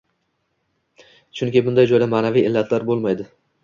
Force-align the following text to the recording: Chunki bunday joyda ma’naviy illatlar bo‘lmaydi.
Chunki 1.41 1.65
bunday 1.69 1.93
joyda 1.95 2.11
ma’naviy 2.17 2.51
illatlar 2.53 2.93
bo‘lmaydi. 2.93 3.35